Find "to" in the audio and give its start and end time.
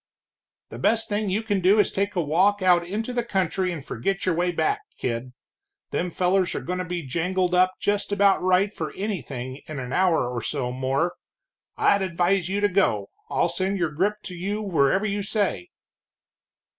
1.89-1.93, 6.79-6.83, 12.61-12.67, 14.23-14.33